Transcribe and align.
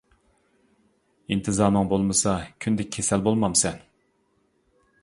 ئىنتىزامىڭ 1.35 1.91
بولمىسا 1.93 2.35
كۈندە 2.67 2.89
كېسەل 2.97 3.25
بولمامسەن؟. 3.31 3.79